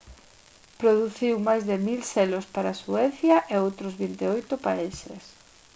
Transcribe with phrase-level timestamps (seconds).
[0.81, 5.23] produciu máis de 1000 selos para suecia e outros 28 países